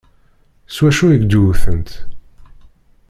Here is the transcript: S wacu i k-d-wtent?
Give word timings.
S 0.75 0.77
wacu 0.81 1.05
i 1.15 1.17
k-d-wtent? 1.21 1.89